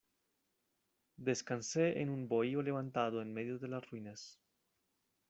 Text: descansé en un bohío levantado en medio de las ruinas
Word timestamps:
descansé 1.27 1.99
en 2.01 2.09
un 2.09 2.27
bohío 2.27 2.63
levantado 2.63 3.21
en 3.21 3.31
medio 3.35 3.59
de 3.59 3.67
las 3.67 3.87
ruinas 3.87 4.39